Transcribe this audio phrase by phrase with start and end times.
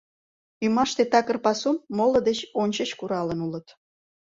[0.65, 3.67] Ӱмаште такыр пасум моло деч ончыч куралын улыт.